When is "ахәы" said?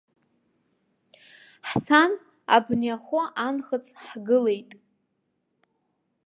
2.95-3.23